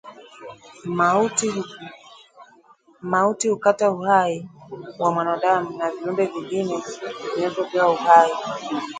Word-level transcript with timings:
Mauti 3.03 3.49
hukata 3.49 3.91
uhai 3.91 4.49
wa 4.99 5.11
mwanadamu 5.11 5.77
na 5.77 5.91
viumbe 5.91 6.25
vingine 6.25 6.83
vilivyopewa 7.35 7.91
uhai 7.91 8.31